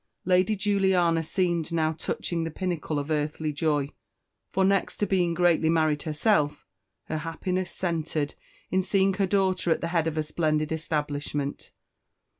[0.25, 3.87] Lady Juliana seemed now touching the pinnacle of earthly joy;
[4.51, 6.65] for, next to being greatly married herself,
[7.03, 8.33] her happiness centred
[8.71, 11.69] in seeing her daughter at the head of a splendid establishment.